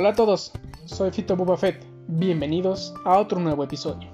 [0.00, 0.52] Hola a todos,
[0.86, 1.84] soy Fito Boba Fett.
[2.08, 4.08] Bienvenidos a otro nuevo episodio.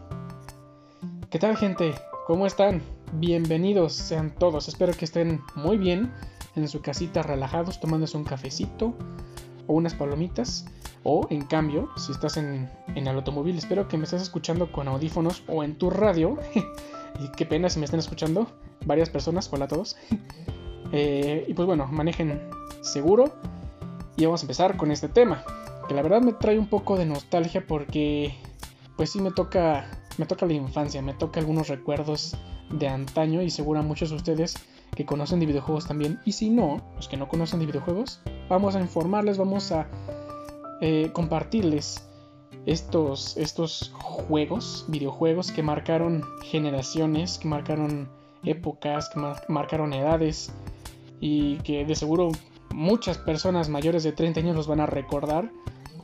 [1.30, 1.94] ¿Qué tal, gente?
[2.26, 2.82] ¿Cómo están?
[3.12, 4.66] Bienvenidos sean todos.
[4.66, 6.12] Espero que estén muy bien
[6.56, 8.94] en su casita, relajados, tomándose un cafecito
[9.68, 10.66] o unas palomitas.
[11.04, 15.44] O, en cambio, si estás en, el automóvil, espero que me estés escuchando con audífonos
[15.46, 16.36] o en tu radio.
[17.20, 18.48] y qué pena si me están escuchando
[18.84, 19.48] varias personas.
[19.52, 19.96] Hola a todos.
[20.92, 22.48] Eh, y pues bueno, manejen
[22.80, 23.34] seguro.
[24.16, 25.44] Y vamos a empezar con este tema
[25.86, 28.34] que la verdad me trae un poco de nostalgia porque
[28.96, 32.36] pues sí me toca me toca la infancia, me toca algunos recuerdos
[32.70, 34.54] de antaño y seguro a muchos de ustedes
[34.94, 36.20] que conocen de videojuegos también.
[36.24, 39.88] Y si no, los que no conocen de videojuegos, vamos a informarles, vamos a
[40.80, 42.08] eh, compartirles
[42.64, 48.08] estos, estos juegos, videojuegos que marcaron generaciones, que marcaron
[48.44, 50.52] épocas, que marcaron edades
[51.20, 52.30] y que de seguro
[52.70, 55.50] muchas personas mayores de 30 años los van a recordar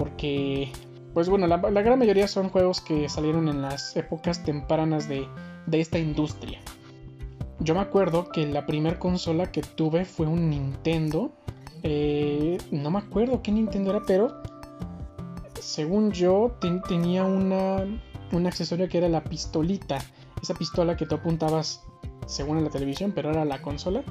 [0.03, 0.73] porque,
[1.15, 5.29] pues bueno, la, gran mayoría son juegos que salieron en las épocas tempranas de,
[5.71, 6.59] esta industria.
[7.61, 11.31] Yo me acuerdo que la primera consola que tuve fue un Nintendo.
[11.85, 14.43] Eh, no me acuerdo qué Nintendo era, pero
[15.61, 16.57] según yo
[16.89, 17.87] tenía una,
[18.33, 19.99] un accesorio que era la pistolita.
[20.43, 21.81] Esa pistola que tú apuntabas
[22.27, 24.03] según en la televisión, pero era la consola.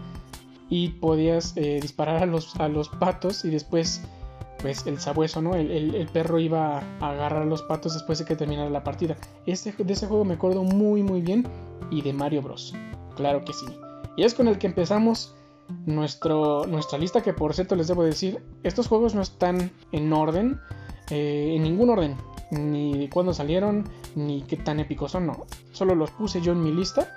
[0.69, 4.01] Y podías eh, disparar a los, a los patos y después
[4.61, 5.55] pues el sabueso, ¿no?
[5.55, 9.17] El, perro iba a agarrar los patos después de que terminara la partida.
[9.45, 11.47] Este, de ese juego me acuerdo muy muy bien
[11.89, 12.73] y de Mario Bros.
[13.15, 13.65] Claro que sí.
[14.17, 15.35] Y es con el que empezamos
[15.85, 20.59] nuestro, nuestra lista que por cierto les debo decir, estos juegos no están en orden,
[21.09, 22.17] eh, en ningún orden,
[22.51, 25.45] ni de cuándo salieron, ni qué tan épicos son, no.
[25.71, 27.07] Solo los puse yo en mi lista,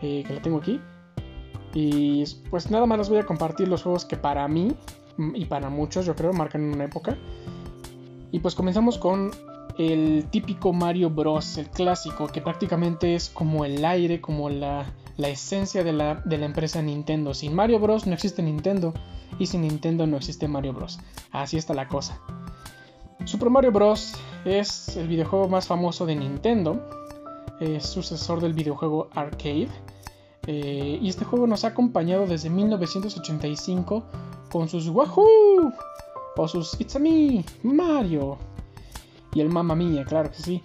[0.00, 0.80] eh, que la tengo aquí.
[1.74, 4.74] Y pues nada más les voy a compartir los juegos que para mí
[5.18, 7.16] y para muchos yo creo marcan una época.
[8.32, 9.30] Y pues comenzamos con
[9.78, 15.28] el típico Mario Bros, el clásico, que prácticamente es como el aire, como la, la
[15.28, 17.34] esencia de la, de la, empresa Nintendo.
[17.34, 18.94] Sin Mario Bros no existe Nintendo
[19.38, 20.98] y sin Nintendo no existe Mario Bros.
[21.30, 22.20] Así está la cosa.
[23.24, 26.88] Super Mario Bros es el videojuego más famoso de Nintendo,
[27.60, 29.68] es sucesor del videojuego arcade.
[30.46, 34.04] Eh, y este juego nos ha acompañado desde 1985
[34.50, 35.72] con sus Wahoo
[36.36, 38.38] o sus It's a Me, Mario
[39.34, 40.62] y el Mamma Mia, claro que sí.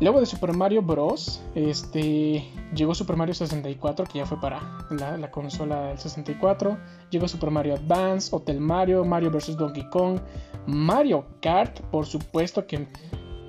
[0.00, 1.40] Luego de Super Mario Bros.
[1.56, 4.60] Este, llegó Super Mario 64, que ya fue para
[4.90, 6.78] la, consola del 64.
[7.10, 9.56] Llegó Super Mario Advance, Hotel Mario, Mario vs.
[9.56, 10.20] Donkey Kong,
[10.66, 12.86] Mario Kart, por supuesto que,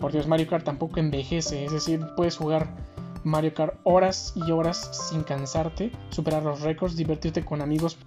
[0.01, 1.65] por Dios, Mario Kart tampoco envejece.
[1.65, 2.75] Es decir, puedes jugar
[3.23, 7.99] Mario Kart horas y horas sin cansarte, superar los récords, divertirte con amigos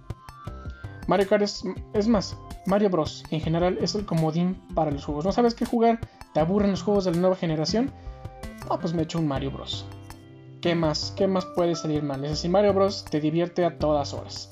[1.07, 3.23] Mario Kart es, más, Mario Bros.
[3.29, 5.25] en general es el comodín para los juegos.
[5.25, 5.99] ¿No sabes qué jugar?
[6.33, 7.91] ¿Te aburren los juegos de la nueva generación?
[8.69, 9.85] Ah, pues me echo un Mario Bros.
[10.61, 11.13] ¿Qué más?
[11.17, 12.23] ¿Qué más puede salir mal?
[12.23, 13.03] Es decir, Mario Bros.
[13.03, 14.49] te divierte a todas horas.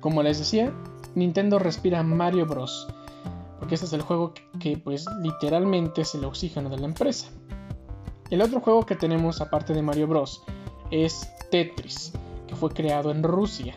[0.00, 0.72] Como les decía,
[1.14, 2.86] Nintendo respira Mario Bros.
[3.58, 7.28] Porque este es el juego que, pues literalmente es el oxígeno de la empresa.
[8.28, 10.42] El otro juego que tenemos aparte de Mario Bros.
[10.90, 12.12] es Tetris,
[12.46, 13.74] que fue creado en Rusia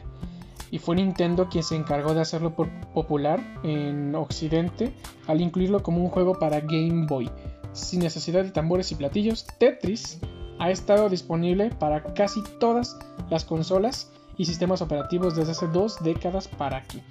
[0.71, 4.93] y fue Nintendo quien se encargó de hacerlo popular en Occidente
[5.27, 7.29] al incluirlo como un juego para Game Boy.
[7.73, 10.19] Sin necesidad de tambores y platillos, Tetris
[10.59, 12.97] ha estado disponible para casi todas
[13.29, 17.01] las consolas y sistemas operativos desde hace dos décadas para aquí.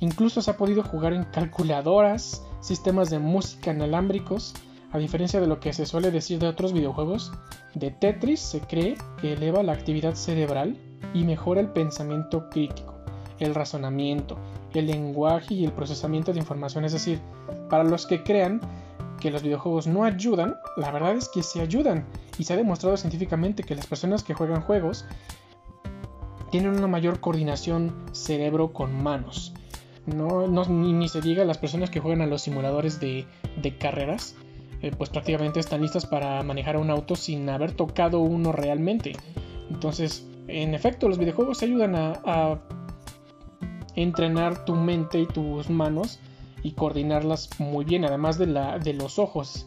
[0.00, 4.54] Incluso se ha podido jugar en calculadoras, sistemas de música inalámbricos,
[4.92, 7.32] a diferencia de lo que se suele decir de otros videojuegos,
[7.74, 10.76] de Tetris se cree que eleva la actividad cerebral
[11.14, 12.94] y mejora el pensamiento crítico,
[13.38, 14.38] el razonamiento,
[14.74, 16.84] el lenguaje y el procesamiento de información.
[16.84, 17.20] Es decir,
[17.68, 18.60] para los que crean
[19.20, 22.04] que los videojuegos no ayudan, la verdad es que se ayudan
[22.38, 25.04] y se ha demostrado científicamente que las personas que juegan juegos
[26.50, 29.54] tienen una mayor coordinación cerebro con manos.
[30.06, 33.26] No, ni, se diga las personas que juegan a los simuladores de,
[33.78, 34.34] carreras,
[34.82, 39.12] eh, pues prácticamente están listas para manejar un auto sin haber tocado uno realmente.
[39.70, 42.60] Entonces, en efecto, los videojuegos ayudan a,
[43.96, 46.20] entrenar tu mente y tus manos
[46.62, 49.66] y coordinarlas muy bien, además de, la, de los ojos.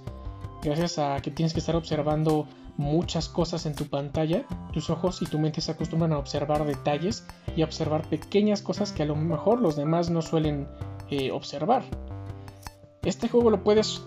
[0.64, 2.48] Gracias a que tienes que estar observando
[2.78, 7.28] muchas cosas en tu pantalla, tus ojos y tu mente se acostumbran a observar detalles
[7.56, 10.68] y a observar pequeñas cosas que a lo mejor los demás no suelen
[11.10, 11.84] eh, observar.
[13.04, 14.02] Este juego lo puedes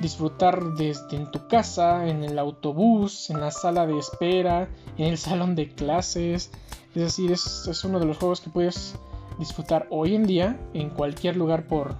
[0.00, 5.18] disfrutar desde en tu casa, en el autobús, en la sala de espera, en el
[5.18, 6.50] salón de clases.
[6.94, 8.96] Es decir, es, uno de los juegos que puedes
[9.38, 11.94] disfrutar hoy en día en cualquier lugar por,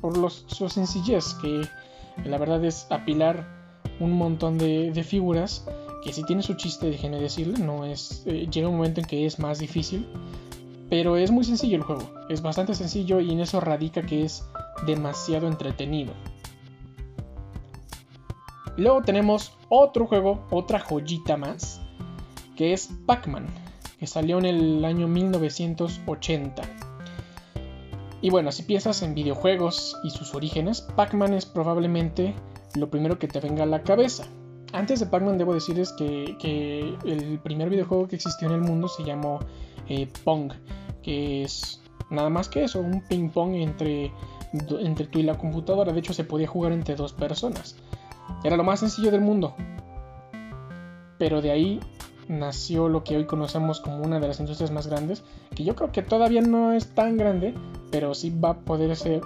[0.00, 1.62] por los, su sencillez, que
[2.24, 3.46] la verdad es apilar
[3.98, 5.66] un montón de, figuras,
[6.02, 9.26] que si tiene su chiste, déjenme decirle, no es, eh, llega un momento en que
[9.26, 10.08] es más difícil,
[10.88, 14.44] pero es muy sencillo el juego, es bastante sencillo y en eso radica que es
[14.86, 16.12] demasiado entretenido.
[18.76, 21.80] Luego tenemos otro juego, otra joyita más,
[22.56, 23.46] que es Pac-Man,
[23.98, 26.62] que salió en el año 1980.
[28.22, 32.34] Y bueno, si piensas en videojuegos y sus orígenes, Pac-Man es probablemente
[32.74, 34.26] lo primero que te venga a la cabeza.
[34.72, 39.04] Antes de Pac-Man debo decirles que, el primer videojuego que existió en el mundo se
[39.04, 39.40] llamó
[39.88, 40.52] eh, Pong,
[41.02, 41.80] que es
[42.10, 44.12] nada más que eso, un ping pong entre,
[44.52, 45.92] entre tú y la computadora.
[45.92, 47.76] De hecho se podía jugar entre dos personas.
[48.42, 49.54] Era lo más sencillo del mundo.
[51.18, 51.80] Pero de ahí
[52.30, 55.90] nació lo que hoy conocemos como una de las industrias más grandes, que yo creo
[55.90, 57.54] que todavía no es tan grande,
[57.90, 59.20] pero sí va a poder ser,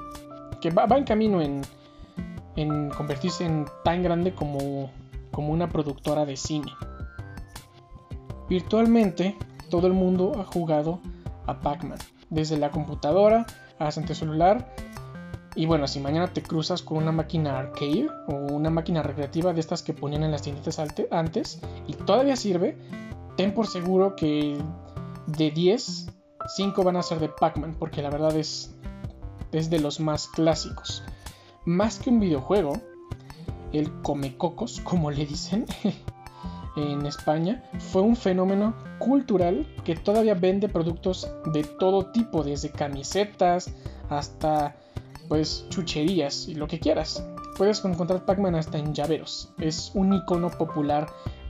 [0.60, 1.62] que va, en camino en,
[2.90, 4.90] convertirse en tan grande como,
[5.30, 6.72] como una productora de cine.
[8.48, 9.36] Virtualmente,
[9.70, 11.00] todo el mundo ha jugado
[11.46, 11.98] a Pac-Man,
[12.30, 13.46] desde la computadora
[13.78, 14.74] hasta el celular
[15.56, 19.60] y bueno, si mañana te cruzas con una máquina arcade o una máquina recreativa de
[19.60, 20.80] estas que ponían en las tienditas
[21.10, 22.76] antes y todavía sirve,
[23.36, 24.58] ten por seguro que
[25.26, 26.06] de 10,
[26.56, 28.74] 5 van a ser de Pac-Man, porque la verdad es,
[29.52, 31.04] es de los más clásicos.
[31.64, 32.74] Más que un videojuego,
[33.72, 35.66] el Comecocos, como le dicen
[36.76, 43.72] en España, fue un fenómeno cultural que todavía vende productos de todo tipo, desde camisetas
[44.10, 44.76] hasta
[45.28, 47.24] pues chucherías y lo que quieras.
[47.56, 49.52] Puedes encontrar Pac-Man hasta en llaveros.
[49.58, 51.06] Es un icono popular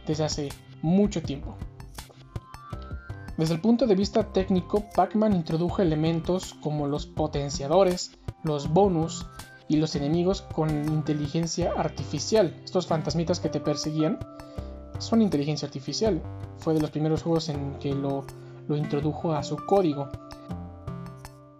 [0.06, 0.48] desde hace
[0.82, 1.56] mucho tiempo.
[3.36, 8.12] Desde el punto de vista técnico, Pac-Man introdujo elementos como los potenciadores,
[8.44, 9.26] los bonus
[9.66, 12.54] y los enemigos con inteligencia artificial.
[12.64, 14.18] Estos fantasmitas que te perseguían
[14.98, 16.22] son inteligencia artificial.
[16.58, 18.24] Fue de los primeros juegos en que lo,
[18.68, 20.10] lo introdujo a su código.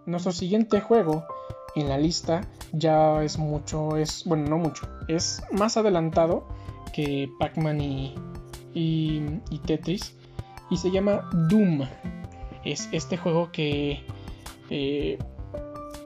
[0.06, 1.25] Nuestro siguiente juego
[1.74, 2.42] en la lista
[2.72, 6.46] ya es mucho, es, bueno, no mucho, es más adelantado
[6.92, 8.14] que Pac-Man y,
[8.74, 10.14] y, Tetris
[10.70, 11.82] y se llama Doom.
[12.64, 14.04] Es este juego que
[14.70, 15.18] eh,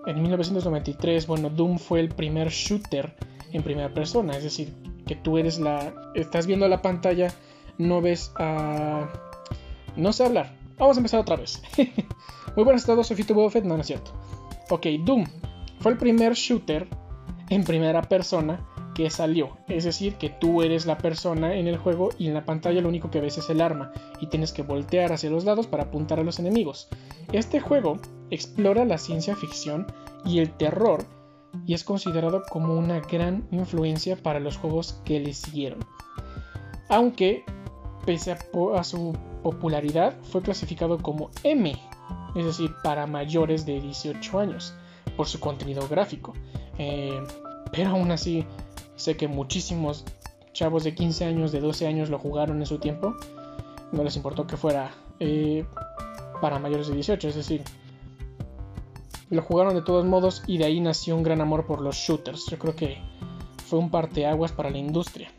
[0.06, 3.14] en 1993, bueno, Doom fue el primer shooter
[3.52, 4.72] en primera persona, es decir,
[5.06, 7.32] que tú eres la, estás viendo la pantalla,
[7.78, 9.08] no ves a...
[9.96, 10.56] No sé hablar.
[10.78, 11.60] Vamos a empezar otra vez.
[12.56, 14.12] Muy buenas tardes, soy Fito Buffett, no, no es cierto.
[14.70, 15.24] Ok, Doom
[15.80, 16.88] fue el primer shooter
[17.50, 18.60] en primera persona
[18.94, 19.56] que salió.
[19.68, 22.88] Es decir, que tú eres la persona en el juego y en la pantalla lo
[22.88, 26.18] único que ves es el arma y tienes que voltear hacia los lados para apuntar
[26.18, 26.88] a los enemigos.
[27.32, 27.98] Este juego
[28.30, 29.86] explora la ciencia ficción
[30.24, 31.04] y el terror
[31.64, 35.78] y es considerado como una gran influencia para los juegos que le siguieron.
[36.88, 37.44] Aunque,
[38.04, 41.72] pese a, su popularidad, fue clasificado como M,
[42.34, 44.74] es decir, para mayores de 18 años
[45.18, 46.32] por su contenido gráfico.
[46.78, 47.20] Eh,
[47.72, 48.46] pero aún así,
[48.94, 50.04] sé que muchísimos
[50.52, 53.16] chavos de 15 años, de 12 años lo jugaron en su tiempo.
[53.90, 55.66] No les importó que fuera eh,
[56.40, 57.64] para mayores de 18, es decir,
[59.28, 62.46] lo jugaron de todos modos y de ahí nació un gran amor por los shooters.
[62.48, 62.98] Yo creo que
[63.66, 65.32] fue un parteaguas para la industria.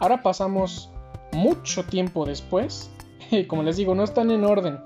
[0.00, 0.90] Ahora pasamos
[1.32, 2.90] mucho tiempo después.
[3.46, 4.80] Como les digo, no están en orden.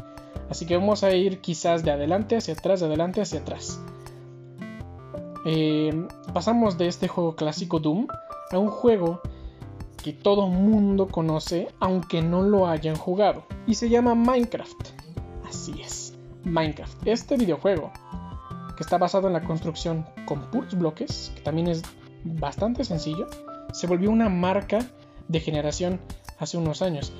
[0.50, 3.80] Así que vamos a ir quizás de adelante hacia atrás, de adelante hacia atrás.
[5.47, 8.09] Eh, pasamos de este juego clásico Doom
[8.50, 9.23] a un juego
[10.02, 13.45] que todo mundo conoce aunque no lo hayan jugado.
[13.66, 14.88] Y se llama Minecraft.
[15.49, 16.14] Así es,
[16.45, 17.07] Minecraft.
[17.07, 17.92] Este videojuego,
[18.76, 21.83] que está basado en la construcción con puros bloques, que también es
[22.25, 23.28] bastante sencillo,
[23.73, 24.80] se volvió una marca
[25.28, 26.00] de generación
[26.38, 27.12] hace unos años.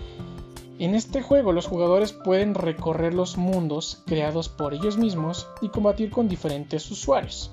[0.81, 6.11] En este juego los jugadores pueden recorrer los mundos creados por ellos mismos y combatir
[6.11, 7.51] con diferentes usuarios.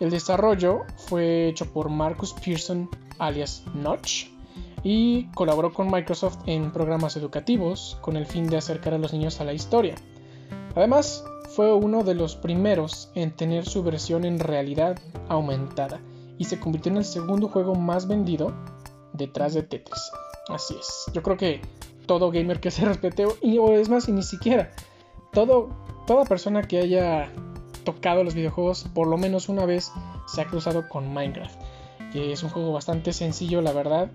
[0.00, 4.26] El desarrollo fue hecho por Marcus Pearson alias Notch
[4.82, 9.40] y colaboró con Microsoft en programas educativos con el fin de acercar a los niños
[9.40, 9.94] a la historia.
[10.74, 16.00] Además, fue uno de los primeros en tener su versión en realidad aumentada
[16.38, 18.52] y se convirtió en el segundo juego más vendido
[19.12, 20.10] detrás de Tetris.
[20.48, 21.60] Así es, yo creo que
[22.06, 24.70] todo gamer que se respete, y, o es más, y ni siquiera,
[25.32, 25.70] todo,
[26.06, 27.30] toda persona que haya
[27.84, 29.92] tocado los videojuegos por lo menos una vez
[30.26, 31.60] se ha cruzado con Minecraft.
[32.12, 34.10] Que es un juego bastante sencillo, la verdad.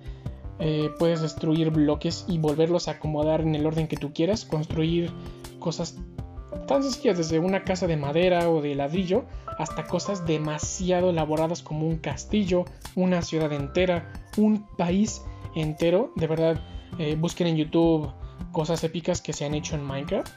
[0.59, 5.11] Eh, puedes destruir bloques y volverlos a acomodar en el orden que tú quieras, construir
[5.59, 5.97] cosas
[6.67, 9.25] tan sencillas desde una casa de madera o de ladrillo
[9.57, 12.65] hasta cosas demasiado elaboradas como un castillo,
[12.95, 15.23] una ciudad entera, un país
[15.55, 16.11] entero.
[16.15, 16.59] De verdad,
[16.99, 18.11] eh, busquen en YouTube
[18.51, 20.27] cosas épicas que se han hecho en Minecraft.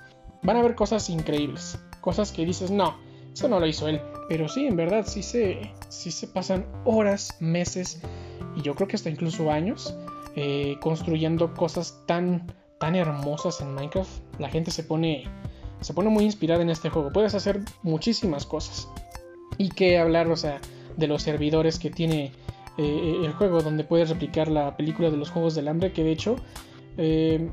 [0.42, 2.96] Van a ver cosas increíbles, cosas que dices, no,
[3.32, 4.00] eso no lo hizo él.
[4.28, 8.00] Pero sí, en verdad, sí se, se pasan horas, meses
[8.56, 9.94] y yo creo que hasta incluso años
[10.36, 14.10] eh, construyendo cosas tan, tan hermosas en Minecraft.
[14.38, 15.24] La gente se pone,
[15.80, 17.12] se pone muy inspirada en este juego.
[17.12, 18.88] Puedes hacer muchísimas cosas.
[19.58, 20.60] Y qué hablar, o sea,
[20.96, 22.32] de los servidores que tiene
[22.80, 26.12] eh, el juego, donde puedes replicar la película de los Juegos del Hambre, que de
[26.12, 26.36] hecho,
[26.96, 27.50] eh,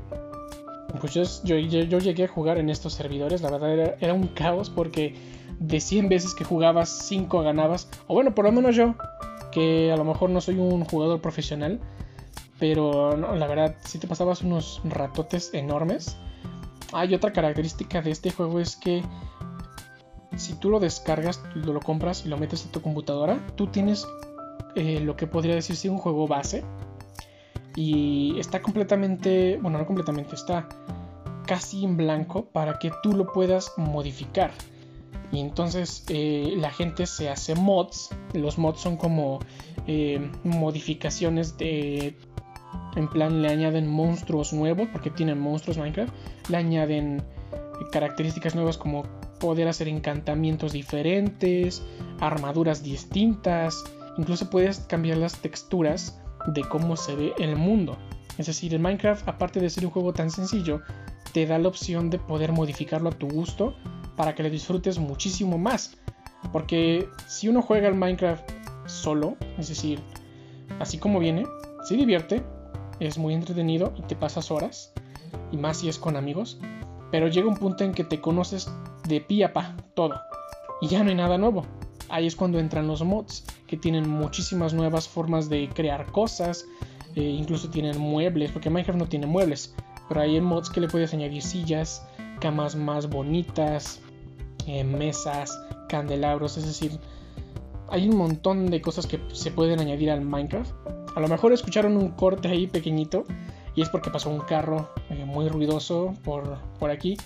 [1.00, 5.14] pues yo, yo, llegué a jugar en estos servidores, la verdad era, un caos porque
[5.60, 8.94] de 100 veces que jugabas, 5 ganabas, o bueno, por lo menos yo,
[9.52, 11.78] que a lo mejor no soy un jugador profesional,
[12.58, 16.16] pero la verdad, si te pasabas unos ratotes enormes.
[16.94, 19.02] Hay otra característica de este juego es que
[20.36, 24.06] si tú lo descargas, lo, lo compras y lo metes en tu computadora, tú tienes
[24.78, 26.64] eh, lo que podría decirse un juego base.
[27.76, 30.68] Y está completamente, bueno, no completamente, está
[31.46, 34.50] casi en blanco para que tú lo puedas modificar.
[35.30, 38.10] Y entonces eh, la gente se hace mods.
[38.32, 39.40] Los mods son como
[39.86, 42.16] eh, modificaciones de
[42.96, 46.12] en plan, le añaden monstruos nuevos, porque tienen monstruos Minecraft.
[46.48, 47.22] Le añaden
[47.92, 49.04] características nuevas como
[49.38, 51.82] poder hacer encantamientos diferentes,
[52.20, 53.84] armaduras distintas.
[54.18, 57.96] Incluso puedes cambiar las texturas de cómo se ve el mundo.
[58.36, 60.82] Es decir, en Minecraft, aparte de ser un juego tan sencillo,
[61.32, 63.74] te da la opción de poder modificarlo a tu gusto
[64.16, 65.96] para que lo disfrutes muchísimo más.
[66.52, 68.48] Porque si uno juega el Minecraft
[68.86, 70.00] solo, es decir,
[70.80, 71.46] así como viene,
[71.84, 72.42] se divierte,
[73.00, 74.92] es muy entretenido y te pasas horas,
[75.52, 76.58] y más si es con amigos,
[77.10, 78.70] pero llega un punto en que te conoces
[79.06, 80.20] de pie a pa, todo,
[80.80, 81.64] y ya no hay nada nuevo.
[82.08, 86.66] Ahí es cuando entran los mods, que tienen muchísimas nuevas formas de crear cosas,
[87.14, 89.74] eh, incluso tienen muebles, porque Minecraft no tiene muebles,
[90.08, 92.04] pero hay mods que le puedes añadir sillas,
[92.40, 94.00] camas más bonitas,
[94.66, 95.56] eh, mesas,
[95.88, 96.98] candelabros, es decir,
[97.90, 100.72] hay un montón de cosas que se pueden añadir al Minecraft
[101.18, 103.24] a lo mejor escucharon un corte ahí pequeñito
[103.74, 107.16] y es porque pasó un carro eh, muy ruidoso por, por aquí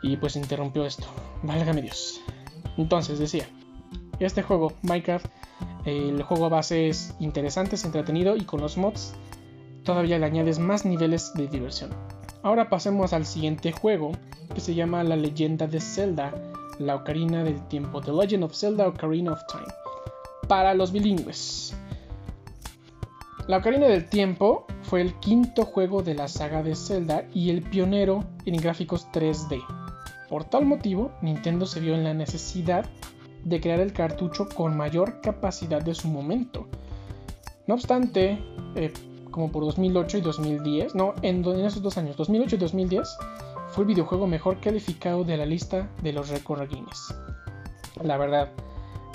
[0.00, 1.04] y pues interrumpió esto.
[1.42, 2.20] Válgame Dios.
[2.76, 3.48] Entonces decía,
[4.20, 5.26] este juego, Minecraft,
[5.84, 9.14] el juego base es interesante, es entretenido y con los mods
[9.84, 11.90] todavía le añades más niveles de diversión.
[12.42, 14.12] Ahora pasemos al siguiente juego
[14.54, 16.34] que se llama La leyenda de Zelda,
[16.78, 19.66] la Ocarina del Tiempo, The Legend of Zelda Ocarina of Time,
[20.48, 21.74] para los bilingües.
[23.46, 27.62] La Ocarina del Tiempo fue el quinto juego de la saga de Zelda y el
[27.62, 29.62] pionero en gráficos 3D.
[30.28, 32.86] Por tal motivo, Nintendo se vio en la necesidad
[33.44, 36.66] de crear el cartucho con mayor capacidad de su momento.
[37.66, 38.38] No obstante,
[38.74, 38.92] eh,
[39.30, 43.18] como por 2008 y 2010, no, en, esos dos años, 2008 y 2010,
[43.68, 47.14] fue el videojuego mejor calificado de la lista de los récords Guinness.
[48.02, 48.50] La verdad,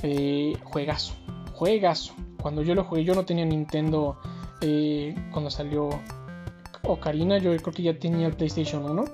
[0.04, 1.14] eh, juegazo,
[1.54, 4.18] juegazo cuando yo lo jugué, yo no tenía Nintendo
[4.62, 5.90] eh, cuando salió
[6.84, 9.06] Ocarina, yo creo que ya tenía el PlayStation 1.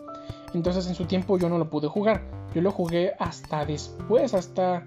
[0.54, 2.24] Entonces en su tiempo yo no lo pude jugar.
[2.54, 4.86] Yo lo jugué hasta después, hasta...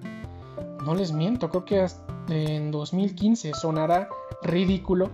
[0.88, 4.08] No les miento, creo que hasta en 2015 sonará
[4.40, 5.10] ridículo.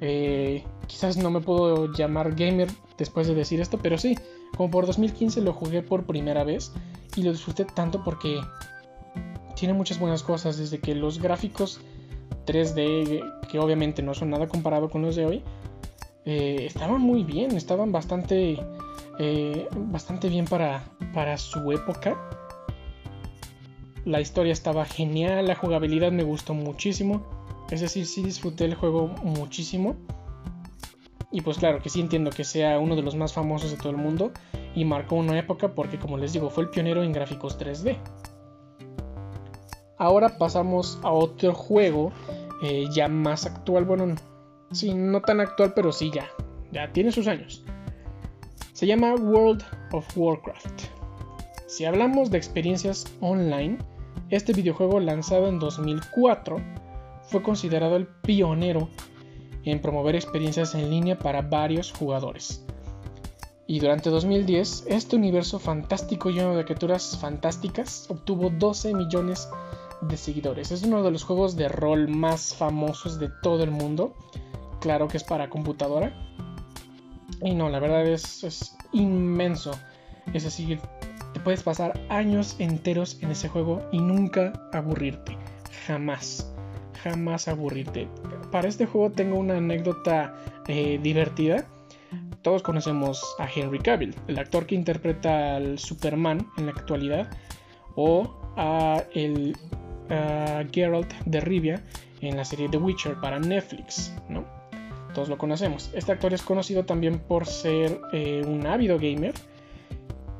[0.00, 4.16] Eh, quizás no me puedo llamar gamer después de decir esto, pero sí,
[4.56, 6.72] como por 2015 lo jugué por primera vez
[7.16, 8.40] y lo disfruté tanto porque
[9.56, 11.80] tiene muchas buenas cosas, desde que los gráficos
[12.46, 15.42] 3D, que obviamente no son nada comparado con los de hoy,
[16.26, 18.56] eh, estaban muy bien, estaban bastante,
[19.18, 22.16] eh, bastante bien para, para su época.
[24.08, 27.26] La historia estaba genial, la jugabilidad me gustó muchísimo.
[27.70, 29.96] Es decir, sí disfruté el juego muchísimo.
[31.30, 33.90] Y pues claro que sí entiendo que sea uno de los más famosos de todo
[33.90, 34.32] el mundo
[34.74, 37.98] y marcó una época porque como les digo fue el pionero en gráficos 3D.
[39.98, 42.10] Ahora pasamos a otro juego
[42.62, 43.84] eh, ya más actual.
[43.84, 44.14] Bueno,
[44.72, 46.30] sí, no tan actual, pero sí ya.
[46.72, 47.62] Ya tiene sus años.
[48.72, 49.62] Se llama World
[49.92, 50.84] of Warcraft.
[51.66, 53.76] Si hablamos de experiencias online,
[54.30, 56.56] este videojuego lanzado en 2004
[57.22, 58.88] fue considerado el pionero
[59.64, 62.64] en promover experiencias en línea para varios jugadores.
[63.66, 69.48] Y durante 2010, este universo fantástico lleno de criaturas fantásticas obtuvo 12 millones
[70.00, 70.70] de seguidores.
[70.70, 74.14] Es uno de los juegos de rol más famosos de todo el mundo.
[74.80, 76.14] Claro que es para computadora.
[77.42, 79.72] Y no, la verdad es, es inmenso.
[80.32, 80.80] Es decir,
[81.38, 85.36] puedes pasar años enteros en ese juego y nunca aburrirte.
[85.86, 86.52] Jamás.
[87.02, 88.08] Jamás aburrirte.
[88.50, 90.34] Para este juego tengo una anécdota
[90.66, 91.66] eh, divertida.
[92.42, 97.28] Todos conocemos a Henry Cavill, el actor que interpreta al Superman en la actualidad,
[97.96, 99.56] o a el
[100.72, 101.82] Geralt de Rivia
[102.20, 104.44] en la serie The Witcher para Netflix, ¿no?
[105.14, 105.90] Todos lo conocemos.
[105.94, 109.34] Este actor es conocido también por ser eh, un ávido gamer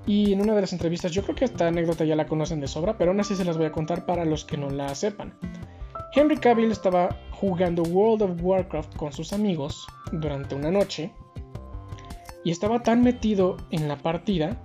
[0.08, 2.66] y en una de las entrevistas, yo creo que esta anécdota ya la conocen de
[2.66, 5.34] sobra, pero aún así se las voy a contar para los que no la sepan.
[6.14, 11.12] Henry Cavill estaba jugando World of Warcraft con sus amigos durante una noche
[12.42, 14.56] y estaba tan metido en la partida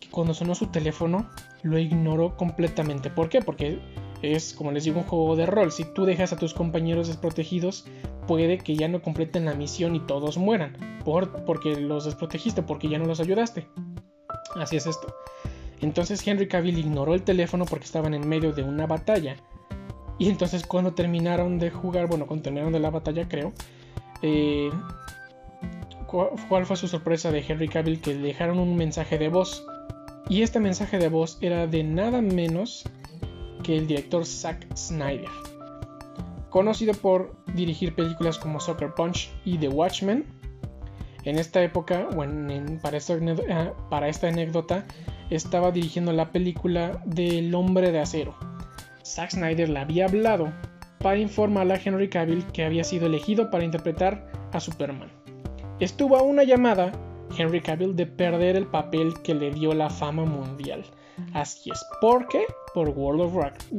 [0.00, 1.28] que cuando sonó su teléfono
[1.62, 3.10] lo ignoró completamente.
[3.10, 3.42] ¿Por qué?
[3.42, 3.78] Porque
[4.22, 5.70] es, como les digo, un juego de rol.
[5.70, 7.84] Si tú dejas a tus compañeros desprotegidos,
[8.26, 10.78] puede que ya no completen la misión y todos mueran.
[11.04, 13.68] Por, porque los desprotegiste, porque ya no los ayudaste.
[14.54, 15.14] Así es esto.
[15.80, 19.36] Entonces Henry Cavill ignoró el teléfono porque estaban en medio de una batalla.
[20.18, 23.52] Y entonces cuando terminaron de jugar, bueno, cuando terminaron de la batalla creo,
[24.22, 24.70] eh,
[26.06, 28.00] ¿cuál fue su sorpresa de Henry Cavill?
[28.00, 29.66] Que le dejaron un mensaje de voz.
[30.28, 32.84] Y este mensaje de voz era de nada menos
[33.64, 35.28] que el director Zack Snyder.
[36.50, 40.24] Conocido por dirigir películas como Soccer Punch y The Watchmen,
[41.24, 42.08] en esta época,
[42.96, 44.84] esta, ah, para esta anécdota,
[45.30, 48.34] estaba dirigiendo la película del hombre de acero.
[49.04, 50.52] Zack Snyder le había hablado
[50.98, 55.10] para informarle a Henry Cavill que había sido elegido para interpretar a Superman.
[55.80, 56.92] Estuvo a una llamada
[57.36, 60.84] Henry Cavill de perder el papel que le dio la fama mundial.
[61.34, 62.44] Así es, ¿por qué?
[62.74, 63.72] Por World of Warcraft.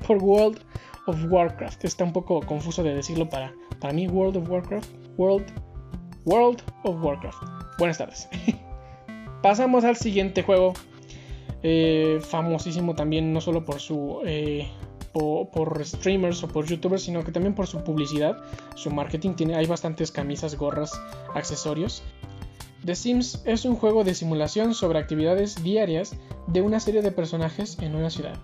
[0.06, 0.60] por World
[1.06, 1.84] of Warcraft.
[1.84, 4.88] Está un poco confuso de decirlo para, para mí, World of Warcraft.
[5.16, 5.46] World
[6.24, 7.42] World of Warcraft.
[7.78, 8.28] Buenas tardes.
[9.42, 10.74] Pasamos al siguiente juego.
[11.64, 14.66] Eh, famosísimo también no solo por su eh,
[15.12, 18.36] por, streamers o por youtubers sino que también por su publicidad
[18.74, 20.90] su marketing tiene hay bastantes camisas gorras
[21.34, 22.02] accesorios
[22.84, 26.16] The Sims es un juego de simulación sobre actividades diarias
[26.48, 28.34] de una serie de personajes en una ciudad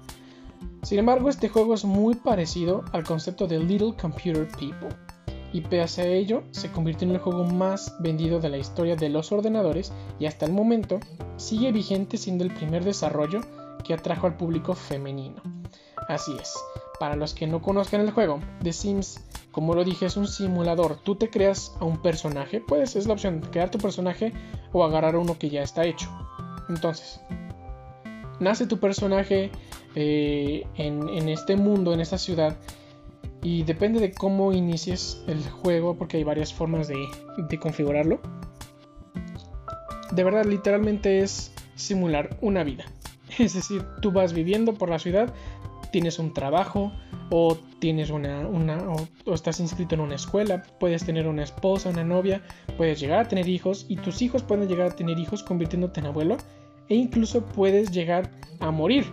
[0.85, 4.97] sin embargo este juego es muy parecido al concepto de Little Computer People
[5.53, 9.09] y pese a ello se convirtió en el juego más vendido de la historia de
[9.09, 11.01] los ordenadores y hasta el momento
[11.37, 13.41] sigue vigente siendo el primer desarrollo
[13.85, 15.43] que atrajo al público femenino.
[16.09, 16.55] Así es,
[16.99, 20.97] para los que no conozcan el juego, The Sims, como lo dije, es un simulador.
[21.03, 24.33] Tú te creas a un personaje, puedes, es la opción, crear tu personaje
[24.73, 26.09] o agarrar uno que ya está hecho.
[26.69, 27.21] Entonces,
[28.41, 29.51] nace tu personaje
[29.95, 32.57] eh, en, en este mundo, en esta ciudad,
[33.43, 36.97] y depende de cómo inicies el juego, porque hay varias formas de,
[37.61, 38.21] configurarlo.
[40.13, 42.85] De verdad, literalmente es simular una vida.
[43.39, 45.33] Es decir, tú vas viviendo por la ciudad,
[45.93, 46.93] tienes un trabajo
[47.31, 52.43] o tienes una, o, estás inscrito en una escuela, puedes tener una esposa, una novia,
[52.77, 56.07] puedes llegar a tener hijos y tus hijos pueden llegar a tener hijos convirtiéndote en
[56.07, 56.37] abuelo
[56.89, 59.05] e incluso puedes llegar a morir,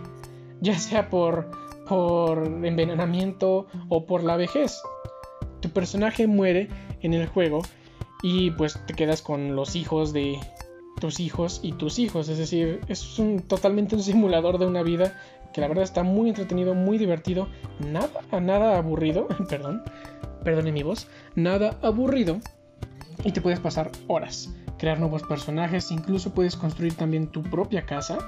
[0.60, 4.80] ya sea por por envenenamiento o por la vejez.
[5.60, 6.68] Tu personaje muere
[7.02, 7.62] en el juego
[8.22, 10.38] y pues te quedas con los hijos de
[11.00, 12.28] tus hijos y tus hijos.
[12.28, 15.18] Es decir, es un, totalmente un simulador de una vida
[15.52, 19.82] que la verdad está muy entretenido, muy divertido, nada, nada aburrido, perdón,
[20.44, 22.40] perdone mi voz, nada aburrido
[23.24, 28.18] y te puedes pasar horas, crear nuevos personajes, incluso puedes construir también tu propia casa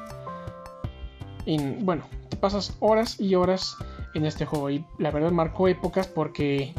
[1.81, 3.77] bueno, te pasas horas y horas
[4.15, 4.71] en este juego.
[4.71, 6.75] Y la verdad marcó épocas porque,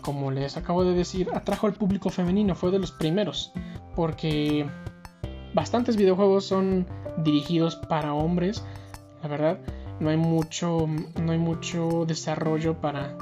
[0.00, 3.52] como les acabo de decir, atrajo al público femenino, fue de los primeros,
[3.94, 4.66] porque
[5.54, 6.86] bastantes videojuegos son
[7.18, 8.64] dirigidos para hombres,
[9.22, 9.58] la verdad,
[10.00, 10.88] no hay mucho,
[11.20, 13.16] no hay mucho desarrollo para,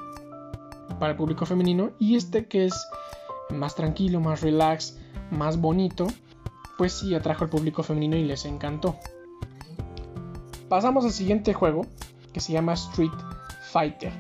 [0.98, 1.90] para el público femenino.
[1.98, 2.88] Y este que es
[3.50, 4.98] más tranquilo, más relax,
[5.30, 6.06] más bonito,
[6.78, 8.96] pues sí atrajo al público femenino y les encantó.
[10.70, 11.84] Pasamos al siguiente juego,
[12.32, 13.10] que se llama Street
[13.72, 14.12] Fighter,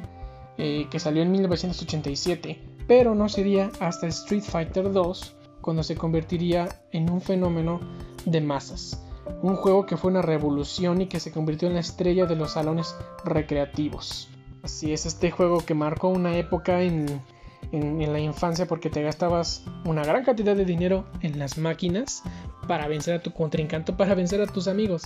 [0.58, 6.68] eh, que salió en 1987, pero no sería hasta Street Fighter 2 cuando se convertiría
[6.90, 7.78] en un fenómeno
[8.24, 9.00] de masas.
[9.42, 12.54] Un juego que fue una revolución y que se convirtió en la estrella de los
[12.54, 14.28] salones recreativos.
[14.64, 17.22] Así es, este juego que marcó una época en,
[17.70, 22.24] en, la infancia porque te gastabas una gran cantidad de dinero en las máquinas
[22.66, 25.04] para vencer a tu contrincante, para vencer a tus amigos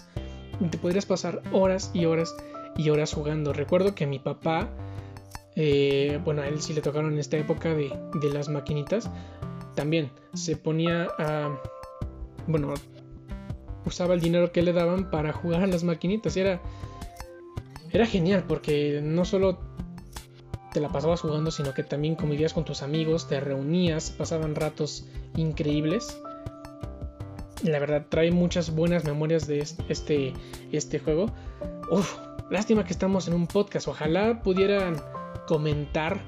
[0.71, 2.35] te podrías pasar horas y horas
[2.77, 3.53] y horas jugando.
[3.53, 4.69] Recuerdo que mi papá,
[5.57, 7.91] eh, bueno, a él sí le tocaron en esta época de,
[8.33, 9.11] las maquinitas,
[9.75, 11.59] también se ponía a,
[12.47, 12.75] bueno,
[13.85, 16.37] usaba el dinero que le daban para jugar a las maquinitas.
[16.37, 16.61] Y era,
[17.93, 19.59] era genial porque no solo
[20.73, 25.07] te la pasabas jugando, sino que también convivías con tus amigos, te reunías, pasaban ratos
[25.37, 26.21] increíbles.
[27.65, 30.35] La verdad, trae muchas buenas memorias de este,
[30.71, 31.33] este juego.
[31.91, 32.19] Uf,
[32.51, 33.89] lástima que estamos en un podcast.
[33.89, 35.01] Ojalá pudieran
[35.49, 36.21] comentar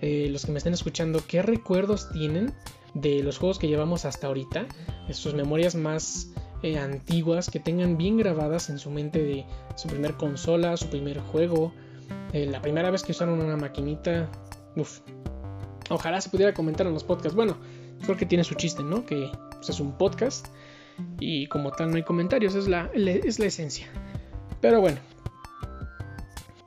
[0.00, 2.54] eh, los que me estén escuchando qué recuerdos tienen
[2.94, 4.64] de los juegos que llevamos hasta ahorita,
[5.10, 9.44] sus memorias más eh, antiguas, que tengan bien grabadas en su mente de
[9.76, 11.70] su primer consola, su primer juego,
[12.32, 14.30] eh, la primera vez que usaron una maquinita.
[14.74, 15.00] Uf.
[15.90, 17.36] Ojalá se pudiera comentar en los podcasts.
[17.36, 17.58] Bueno,
[18.04, 19.04] creo que tiene su chiste, ¿no?
[19.04, 20.48] Que pues, es un podcast
[21.20, 23.86] y como tal no hay comentarios, es la, es la esencia.
[24.60, 24.98] Pero bueno,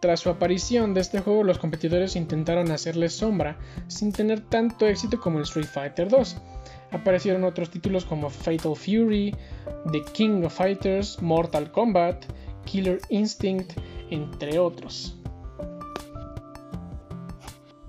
[0.02, 5.20] tras su aparición de este juego, los competidores intentaron hacerle sombra sin tener tanto éxito
[5.20, 6.38] como el Street Fighter 2.
[6.92, 9.36] Aparecieron otros títulos como Fatal Fury,
[9.92, 12.26] The King of Fighters, Mortal Kombat,
[12.66, 13.74] Killer Instinct,
[14.10, 15.16] entre otros.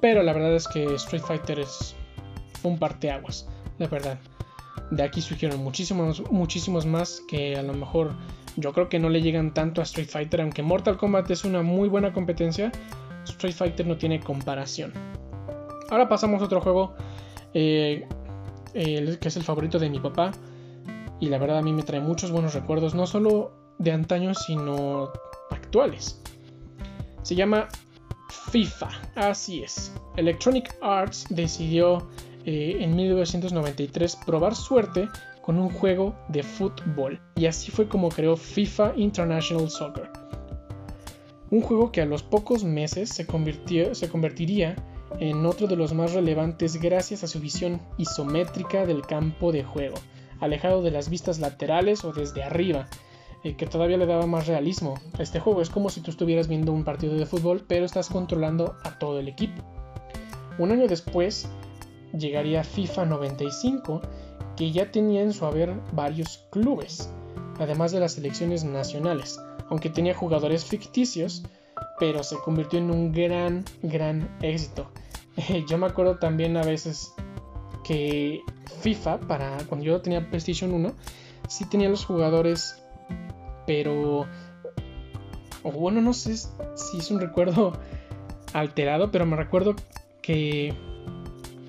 [0.03, 1.95] Pero la verdad es que Street Fighter es
[2.63, 4.19] un parteaguas, la verdad.
[4.91, 8.13] De aquí surgieron muchísimos, muchísimos más que a lo mejor
[8.57, 11.63] yo creo que no le llegan tanto a Street Fighter, aunque Mortal Kombat es una
[11.63, 12.71] muy buena competencia.
[13.25, 14.93] Street Fighter no tiene comparación.
[15.91, 16.95] Ahora pasamos a otro juego
[17.55, 18.07] eh,
[18.75, 20.33] que es el favorito de mi papá.
[21.21, 25.13] Y la verdad a mí me trae muchos buenos recuerdos, no solo de antaño, sino
[25.51, 26.21] actuales.
[27.23, 27.69] Se llama
[28.51, 29.93] FIFA, así es.
[30.17, 32.09] Electronic Arts decidió
[32.45, 35.09] eh, en 1993 probar suerte
[35.43, 40.11] con un juego de fútbol y así fue como creó FIFA International Soccer.
[41.51, 43.27] Un juego que a los pocos meses se,
[43.95, 44.77] se convertiría
[45.21, 49.97] en otro de los más relevantes gracias a su visión isométrica del campo de juego,
[50.41, 52.89] alejado de las vistas laterales o desde arriba,
[53.45, 55.61] eh, que todavía le daba más realismo a este juego.
[55.61, 59.19] Es como si tú estuvieras viendo un partido de fútbol, pero estás controlando a todo
[59.19, 59.63] el equipo.
[60.59, 61.49] Un año después
[62.17, 64.03] llegaría FIFA 95,
[64.57, 67.11] que ya tenía en su haber varios clubes,
[67.59, 71.43] además de las selecciones nacionales, aunque tenía jugadores ficticios,
[71.99, 74.91] pero se convirtió en un gran, gran éxito.
[75.69, 77.13] yo me acuerdo también a veces
[77.85, 78.41] que
[78.81, 80.93] FIFA, para cuando yo tenía PlayStation 1,
[81.49, 82.83] sí tenía los jugadores
[83.67, 84.27] pero...
[85.63, 87.73] Bueno, no sé si es un recuerdo
[88.53, 89.77] alterado, pero me recuerdo
[90.21, 90.75] que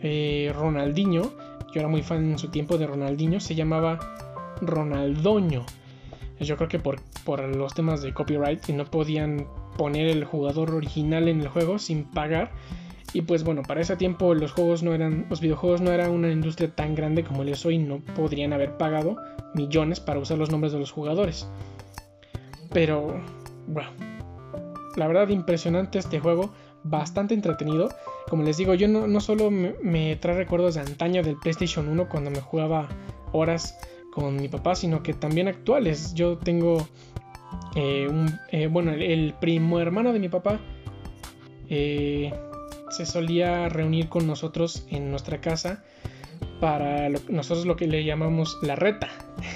[0.04, 1.32] eh, Ronaldinho,
[1.74, 3.98] yo era muy fan en su tiempo de Ronaldinho, se llamaba
[4.62, 5.66] Ronaldoño.
[6.40, 10.72] Yo creo que por, por los temas de copyright y no podían poner el jugador
[10.72, 12.52] original en el juego sin pagar.
[13.14, 16.32] Y pues bueno, para ese tiempo los juegos no eran, los videojuegos no eran una
[16.32, 19.18] industria tan grande como es hoy, no podrían haber pagado
[19.54, 21.48] millones para usar los nombres de los jugadores.
[22.72, 23.22] Pero,
[23.68, 23.90] bueno,
[24.96, 26.54] la verdad impresionante este juego,
[26.84, 27.90] bastante entretenido.
[28.30, 32.32] Como les digo, yo no, solo me, trae recuerdos de antaño del PlayStation 1 cuando
[32.32, 32.88] me jugaba
[33.32, 33.78] horas
[34.12, 36.14] con mi papá, sino que también actuales.
[36.14, 36.88] Yo tengo
[37.76, 40.60] eh, un, eh, bueno, el, primo hermano de mi papá
[41.70, 42.34] eh,
[42.90, 45.84] se solía reunir con nosotros en nuestra casa
[46.60, 49.10] para nosotros lo que le llamamos la reta.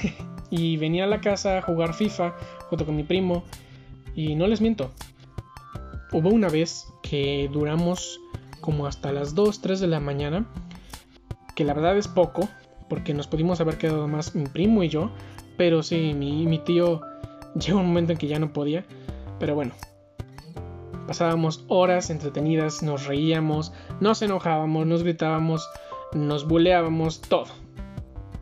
[0.50, 2.36] y venía a la casa a jugar FIFA
[2.70, 3.44] junto con mi primo.
[4.16, 4.92] Y no les miento,
[6.12, 8.20] hubo una vez que duramos
[8.62, 10.46] como hasta las 2, 3 de la mañana,
[11.56, 12.48] que la verdad es poco,
[12.89, 15.12] porque nos pudimos haber quedado más mi primo y yo,
[15.58, 17.02] pero sí, mi, mi tío
[17.56, 18.86] llegó un momento en que ya no podía,
[19.39, 19.74] pero bueno.
[21.08, 25.70] Pasábamos horas entretenidas, nos reíamos, nos enojábamos, nos gritábamos,
[26.13, 27.48] nos buleábamos, todo.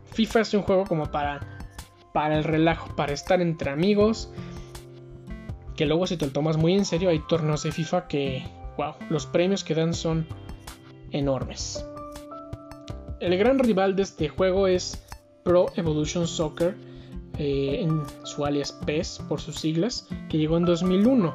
[0.06, 1.56] FIFA es un juego como para
[2.16, 4.32] para el relajo, para estar entre amigos.
[5.76, 8.44] Que luego si te lo tomas muy en serio hay torneos de FIFA que,
[8.76, 10.26] wow, los premios que dan son
[11.12, 11.84] enormes.
[13.20, 15.02] El gran rival de este juego es
[15.42, 16.76] Pro Evolution Soccer,
[17.38, 21.34] eh, en su alias PES por sus siglas, que llegó en 2001.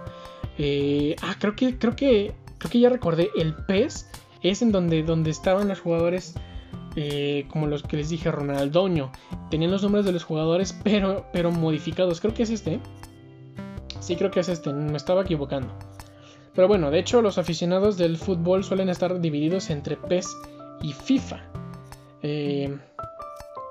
[0.57, 4.09] Eh, ah, creo que, creo que, creo que ya recordé, el PES
[4.41, 6.35] es en donde, donde estaban los jugadores
[6.95, 9.11] eh, como los que les dije, Ronaldinho.
[9.49, 12.19] Tenían los nombres de los jugadores, pero, pero modificados.
[12.19, 12.79] Creo que es este.
[14.01, 15.73] Sí, creo que es este, me estaba equivocando.
[16.53, 20.27] Pero bueno, de hecho los aficionados del fútbol suelen estar divididos entre PES
[20.81, 21.39] y FIFA.
[22.23, 22.77] Eh,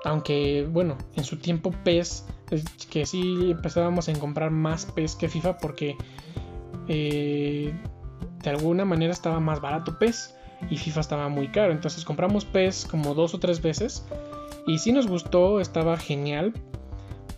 [0.03, 2.25] aunque, bueno, en su tiempo PES,
[2.89, 5.95] que sí empezábamos a comprar más PES que FIFA porque
[6.87, 7.71] eh,
[8.41, 10.35] de alguna manera estaba más barato PES
[10.69, 11.71] y FIFA estaba muy caro.
[11.71, 14.05] Entonces compramos PES como dos o tres veces
[14.65, 16.53] y sí nos gustó, estaba genial.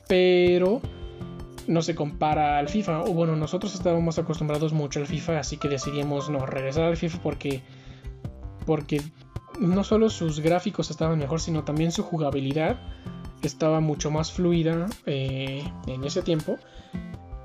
[0.08, 0.82] pero
[1.68, 3.04] no se compara al FIFA.
[3.04, 7.20] O bueno, nosotros estábamos acostumbrados mucho al FIFA, así que decidimos no regresar al FIFA
[7.22, 7.62] porque,
[8.66, 9.02] porque
[9.60, 12.80] no solo sus gráficos estaban mejor, sino también su jugabilidad
[13.42, 16.58] estaba mucho más fluida eh, en ese tiempo.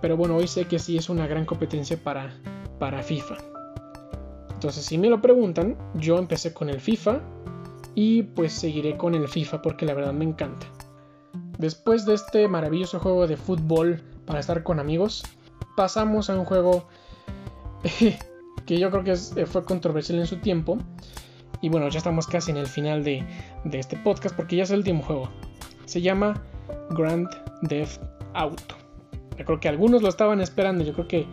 [0.01, 2.33] Pero bueno, hoy sé que sí es una gran competencia para,
[2.79, 3.37] para FIFA.
[4.55, 7.21] Entonces, si me lo preguntan, yo empecé con el FIFA
[7.95, 10.67] y pues seguiré con el FIFA porque la verdad me encanta.
[11.59, 15.25] Después de este maravilloso juego de fútbol para estar con amigos,
[15.77, 16.87] pasamos a un juego
[18.67, 20.79] que yo creo que eh, fue controversial en su tiempo.
[21.61, 23.25] Y bueno, ya estamos casi en el final de,
[23.73, 25.29] este podcast porque ya es el último juego.
[25.87, 26.41] Se llama
[26.91, 27.29] Grand
[27.69, 28.01] Theft
[28.35, 28.77] Auto.
[29.37, 30.85] Yo creo que algunos lo estaban esperando.
[30.85, 31.27] Yo creo que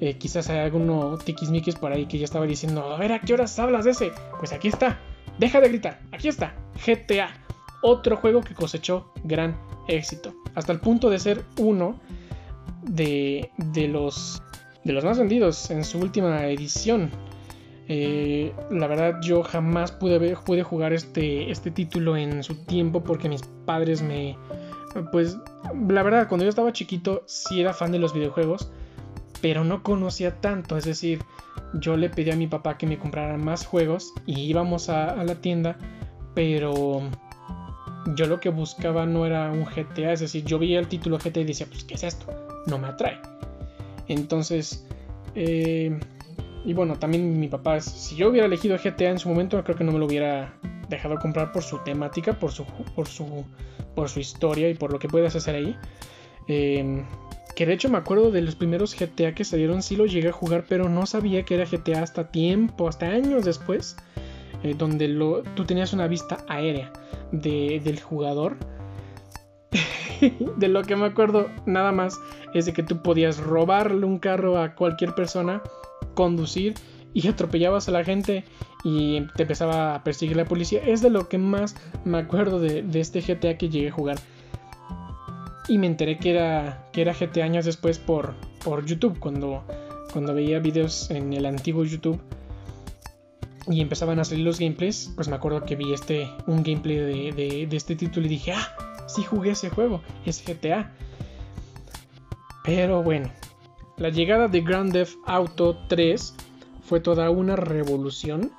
[0.00, 3.34] eh, quizás hay alguno tiquismiquis por ahí que ya estaba diciendo, a ver, ¿a qué
[3.34, 4.12] horas hablas de ese?
[4.38, 4.98] Pues aquí está.
[5.38, 6.00] Deja de gritar.
[6.12, 6.54] Aquí está.
[6.86, 7.28] GTA.
[7.82, 10.34] Otro juego que cosechó gran éxito.
[10.54, 11.98] Hasta el punto de ser uno
[12.82, 14.42] de, de los,
[14.84, 17.10] de los más vendidos en su última edición.
[17.88, 23.02] Eh, la verdad yo jamás pude, ver, pude jugar este, este título en su tiempo
[23.02, 24.36] porque mis padres me...
[25.12, 25.36] Pues
[25.88, 28.70] la verdad, cuando yo estaba chiquito sí era fan de los videojuegos,
[29.42, 30.76] pero no conocía tanto.
[30.76, 31.20] Es decir,
[31.74, 35.34] yo le pedí a mi papá que me comprara más juegos y íbamos a, la
[35.36, 35.76] tienda,
[36.34, 37.02] pero
[38.14, 40.12] yo lo que buscaba no era un GTA.
[40.12, 42.26] Es decir, yo veía el título GTA y decía, pues, ¿qué es esto?
[42.66, 43.18] No me atrae.
[44.08, 44.86] Entonces,
[45.34, 45.98] eh,
[46.64, 49.84] y bueno, también mi papá, si yo hubiera elegido GTA en su momento, creo que
[49.84, 50.52] no me lo hubiera
[50.88, 52.64] dejado comprar por su temática, por su,
[52.94, 53.44] por su,
[53.94, 55.76] por su historia y por lo que puedes hacer ahí.
[56.48, 57.04] Em,
[57.56, 60.32] que de hecho me acuerdo de los primeros GTA que salieron, sí lo llegué a
[60.32, 63.96] jugar, pero no sabía que era GTA hasta tiempo, hasta años después,
[64.66, 66.92] eh, donde lo, tú tenías una vista aérea
[67.32, 68.56] del jugador.
[70.56, 72.18] de lo que me acuerdo nada más
[72.54, 75.62] es de que tú podías robarle un carro a cualquier persona
[76.14, 76.74] conducir
[77.12, 78.44] y atropellabas a la gente
[78.82, 80.82] y te empezaba a perseguir la policía.
[80.84, 84.18] Es de lo que más me acuerdo de, este GTA que llegué a jugar.
[85.68, 89.64] Y me enteré que era, que era GTA años después por, por YouTube, cuando,
[90.12, 92.20] cuando veía videos en el antiguo YouTube
[93.68, 97.68] y empezaban a salir los gameplays, pues me acuerdo que vi este, un gameplay de,
[97.72, 98.76] este título y dije, ah,
[99.08, 100.92] sí jugué ese juego, es GTA.
[102.64, 103.30] Pero bueno,
[103.96, 106.34] la llegada de Grand Theft Auto 3
[106.82, 108.52] fue toda una revolución,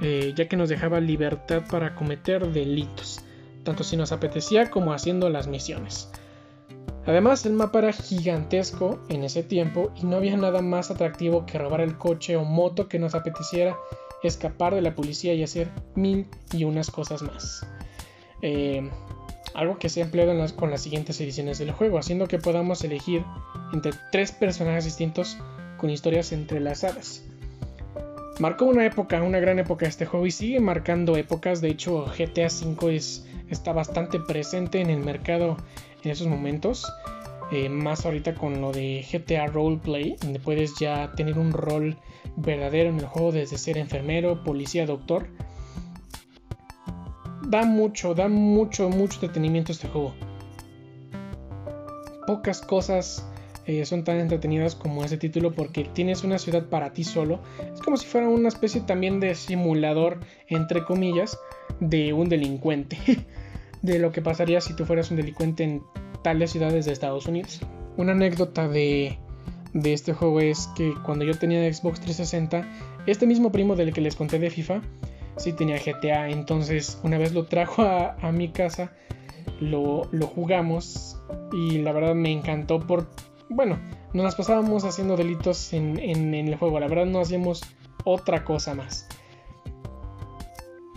[0.00, 3.20] eh, ya que nos dejaba libertad para cometer delitos,
[3.64, 6.10] tanto si nos apetecía como haciendo las misiones.
[7.04, 11.58] Además, el mapa era gigantesco en ese tiempo y no había nada más atractivo que
[11.58, 13.76] robar el coche o moto que nos apeteciera
[14.22, 17.66] escapar de la policía y hacer mil y unas cosas más.
[18.42, 18.90] Eh,
[19.54, 23.24] algo que se ha empleado con las siguientes ediciones del juego, haciendo que podamos elegir
[23.72, 25.36] entre tres personajes distintos
[25.76, 27.22] con historias entrelazadas.
[28.38, 32.46] Marcó una época, una gran época este juego y sigue marcando épocas, de hecho GTA
[32.46, 35.56] V es, está bastante presente en el mercado
[36.02, 36.90] en esos momentos,
[37.52, 41.96] eh, más ahorita con lo de GTA Roleplay, donde puedes ya tener un rol
[42.36, 45.28] verdadero en el juego desde ser enfermero, policía, doctor
[47.52, 50.14] da mucho, da mucho, mucho entretenimiento este juego.
[52.26, 53.28] Pocas cosas
[53.66, 57.40] eh, son tan entretenidas como ese título porque tienes una ciudad para ti solo.
[57.74, 61.38] Es como si fuera una especie también de simulador, entre comillas,
[61.78, 62.98] de un delincuente.
[63.82, 65.82] de lo que pasaría si tú fueras un delincuente en
[66.22, 67.60] tales ciudades de Estados Unidos.
[67.96, 69.18] Una anécdota de,
[69.74, 72.66] de este juego es que cuando yo tenía Xbox 360,
[73.06, 74.80] este mismo primo del que les conté de FIFA,
[75.36, 76.28] sí tenía GTA.
[76.30, 78.92] Entonces una vez lo trajo a, mi casa,
[79.60, 81.18] lo, jugamos
[81.52, 83.08] y la verdad me encantó por...
[83.48, 83.78] Bueno,
[84.14, 86.80] nos pasábamos haciendo delitos en, en, el juego.
[86.80, 87.62] La verdad no hacíamos
[88.04, 89.08] otra cosa más.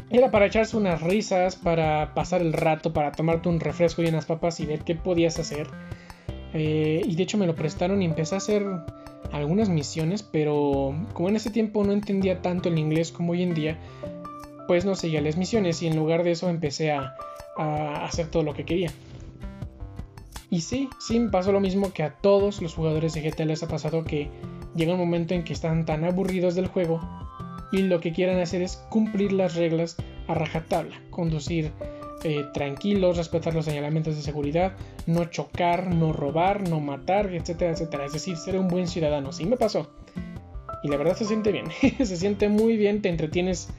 [0.10, 4.26] Era para echarse unas risas, para pasar el rato, para tomarte un refresco y unas
[4.26, 5.68] papas y ver qué podías hacer.
[6.54, 8.65] Eh, y de hecho me lo prestaron y empecé a hacer
[9.32, 13.54] algunas misiones, pero como en ese tiempo no entendía tanto el inglés como hoy en
[13.54, 13.80] día,
[14.68, 17.15] pues no seguía las misiones y en lugar de eso empecé a,
[17.58, 18.91] hacer todo lo que quería.
[20.50, 23.63] Y sí, sí me pasó lo mismo que a todos los jugadores de GTA les
[23.63, 24.30] ha pasado que
[24.76, 27.00] llega un momento en que están tan aburridos del juego
[27.75, 31.73] y lo que quieren hacer es cumplir las reglas a rajatabla, conducir
[32.23, 38.05] eh, tranquilos, respetar los señalamientos de seguridad, no chocar, no robar, no matar, etcétera, etcétera.
[38.05, 39.33] Es decir, ser un buen ciudadano.
[39.33, 39.91] Sí me pasó.
[40.83, 41.65] Y la verdad se siente bien,
[41.97, 43.69] se siente muy bien, te entretienes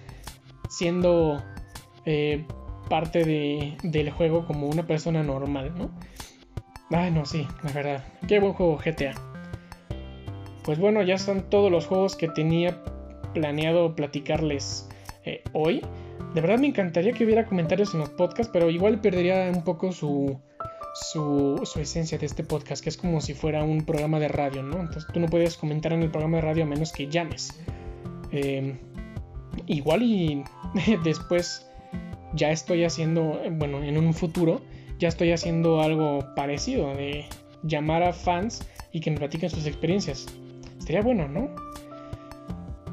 [0.69, 1.43] siendo
[2.05, 2.45] eh,
[2.91, 3.25] parte
[3.83, 5.91] del juego como una persona normal, ¿no?
[6.91, 8.05] Ay, no, sí, la verdad.
[8.29, 9.15] Qué buen juego GTA.
[10.65, 12.83] Pues bueno, ya están todos los juegos que tenía
[13.37, 14.89] planeado platicarles
[15.27, 15.83] eh, hoy.
[16.35, 19.93] De verdad me encantaría que hubiera comentarios en los podcasts, pero igual perdería un poco
[19.93, 20.41] su,
[20.95, 24.81] su, esencia de este podcast, que es como si fuera un programa de radio, ¿no?
[24.81, 27.61] Entonces tú no puedes comentar en el programa de radio a menos que llames.
[28.33, 28.79] Em,
[29.67, 30.43] igual y
[31.05, 31.67] después
[32.33, 34.63] ya estoy haciendo, bueno, en un futuro,
[34.99, 37.27] ya estoy haciendo algo parecido, de
[37.65, 40.27] llamar a fans y que me platiquen sus experiencias.
[40.79, 41.66] Sería bueno, ¿no?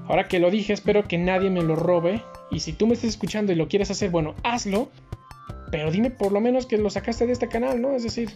[0.08, 2.22] Ahora que lo dije, espero que nadie me lo robe.
[2.52, 4.90] Y si tú me estás escuchando y lo quieres hacer, bueno, hazlo.
[5.72, 7.96] Pero dime por lo menos que lo sacaste de este canal, ¿no?
[7.96, 8.30] Es decir,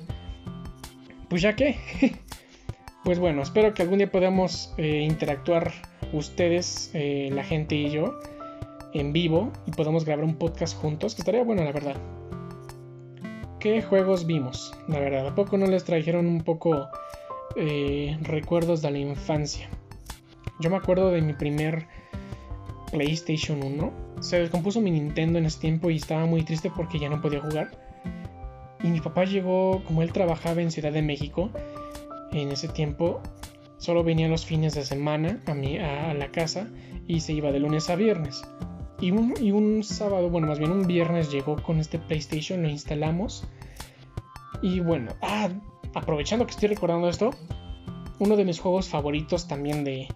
[1.30, 1.77] pues ya qué.
[3.03, 5.71] pues bueno, espero que algún día podamos eh, interactuar
[6.13, 8.19] ustedes, eh, la gente y yo,
[8.93, 11.95] en vivo y podamos grabar un podcast juntos, que estaría bueno, la verdad.
[13.60, 14.73] ¿Qué juegos vimos?
[14.88, 16.88] La verdad, ¿a poco no les trajeron un poco
[17.56, 19.69] eh, recuerdos de la infancia?
[20.60, 21.88] Yo me acuerdo de mi primer
[22.91, 27.10] PlayStation 1 se descompuso mi Nintendo en ese tiempo y estaba muy triste porque ya
[27.10, 27.72] no podía jugar.
[28.84, 31.50] Y mi papá llegó, como él trabajaba en Ciudad de México,
[32.32, 33.22] en ese tiempo
[33.78, 36.67] solo venía los fines de semana a, mi, a, la casa
[37.08, 38.41] y se iba de lunes a viernes.
[39.00, 42.70] Y un, y un, sábado, bueno, más bien un viernes llegó con este PlayStation, lo
[42.70, 43.48] instalamos.
[44.63, 45.50] Y bueno, ah,
[45.93, 47.30] aprovechando que estoy recordando esto,
[48.17, 50.08] uno de mis juegos favoritos también de,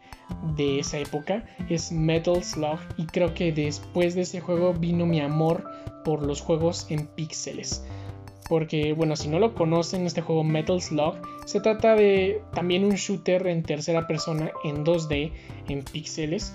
[0.55, 5.19] de esa época es Metal Slug y creo que después de ese juego vino mi
[5.19, 5.63] amor
[6.03, 7.85] por los juegos en píxeles.
[8.49, 11.15] Porque bueno, si no lo conocen, este juego Metal Slug
[11.45, 15.31] se trata de también un shooter en tercera persona en 2D
[15.69, 16.53] en píxeles.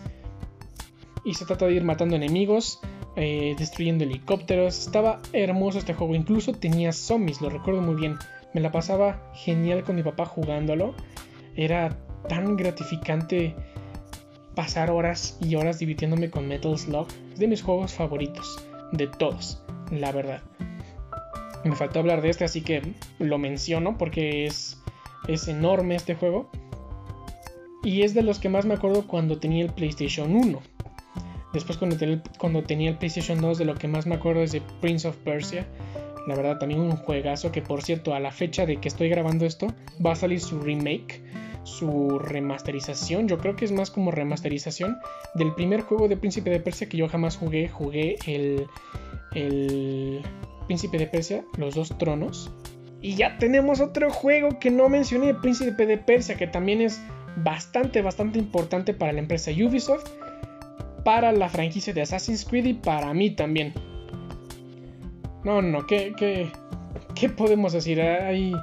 [1.24, 2.80] Y se trata de ir matando enemigos,
[3.16, 4.78] eh, destruyendo helicópteros.
[4.78, 8.16] Estaba hermoso este juego, incluso tenía zombies, lo recuerdo muy bien.
[8.52, 10.94] Me la pasaba genial con mi papá jugándolo.
[11.56, 11.96] Era
[12.28, 13.54] tan gratificante
[14.54, 17.06] pasar horas y horas divirtiéndome con Metal Slug.
[17.32, 20.42] Es de mis juegos favoritos, de todos, la verdad.
[21.64, 22.82] Me faltó hablar de este, así que
[23.18, 24.80] lo menciono porque es,
[25.28, 26.50] es enorme este juego.
[27.82, 30.60] Y es de los que más me acuerdo cuando tenía el PlayStation 1.
[31.52, 31.96] Después cuando,
[32.38, 35.16] cuando tenía el PlayStation 2 de lo que más me acuerdo es de Prince of
[35.18, 35.66] Persia.
[36.26, 39.46] La verdad también un juegazo que por cierto a la fecha de que estoy grabando
[39.46, 39.68] esto
[40.04, 41.22] va a salir su remake
[41.66, 44.98] su remasterización, yo creo que es más como remasterización
[45.34, 48.66] del primer juego de Príncipe de Persia que yo jamás jugué, jugué el,
[49.34, 50.22] el
[50.66, 52.52] Príncipe de Persia, los dos tronos.
[53.02, 57.00] Y ya tenemos otro juego que no mencioné, Príncipe de Persia, que también es
[57.36, 60.08] bastante, bastante importante para la empresa Ubisoft,
[61.04, 63.74] para la franquicia de Assassin's Creed y para mí también.
[65.42, 66.48] No, no, ¿qué, qué,
[67.16, 68.00] qué podemos decir?
[68.00, 68.54] Hay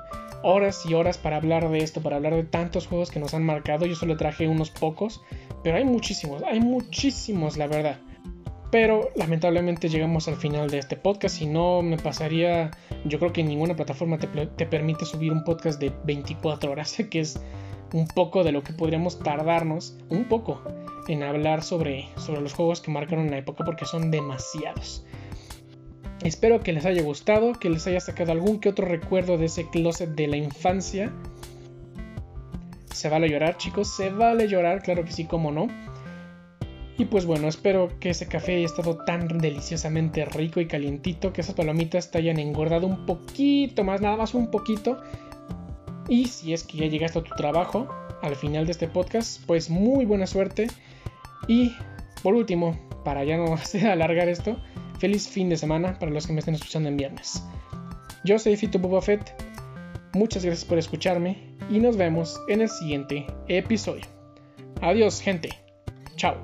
[0.43, 3.43] horas y horas para hablar de esto, para hablar de tantos juegos que nos han
[3.43, 3.85] marcado.
[3.85, 5.21] Yo solo traje unos pocos,
[5.63, 7.97] pero hay muchísimos, hay muchísimos, la verdad.
[8.71, 11.37] Pero lamentablemente llegamos al final de este podcast.
[11.37, 12.71] Si no, me pasaría.
[13.05, 17.19] Yo creo que ninguna plataforma te, te, permite subir un podcast de 24 horas, que
[17.19, 17.39] es
[17.93, 20.61] un poco de lo que podríamos tardarnos, un poco,
[21.07, 25.05] en hablar sobre, sobre los juegos que marcaron la época, porque son demasiados.
[26.23, 29.69] Espero que les haya gustado, que les haya sacado algún que otro recuerdo de ese
[29.69, 31.11] closet de la infancia.
[32.93, 35.67] Se vale llorar, chicos, se vale llorar, claro que sí, como no.
[36.97, 41.41] Y pues bueno, espero que ese café haya estado tan deliciosamente rico y calientito, que
[41.41, 45.01] esas palomitas te hayan engordado un poquito más, nada más un poquito.
[46.07, 47.89] Y si es que ya llegaste a tu trabajo
[48.21, 50.67] al final de este podcast, pues muy buena suerte.
[51.49, 51.73] Y
[52.21, 53.57] por último, para ya no
[53.91, 54.57] alargar esto,
[54.99, 57.43] Feliz fin de semana para los que me estén escuchando en viernes.
[58.23, 59.33] Yo soy Fito Boba Fett.
[60.13, 64.05] Muchas gracias por escucharme y nos vemos en el siguiente episodio.
[64.81, 65.49] Adiós, gente.
[66.15, 66.35] Chao.